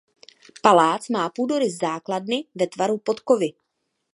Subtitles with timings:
[0.63, 3.53] Palác má půdorys základny ve tvaru podkovy.